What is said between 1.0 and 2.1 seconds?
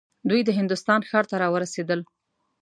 ښار ته راورسېدل.